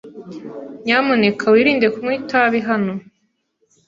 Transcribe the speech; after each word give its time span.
Nyamuneka 0.83 1.43
wirinde 1.53 1.87
kunywa 1.93 2.13
itabi 2.19 2.59
hano. 2.69 2.93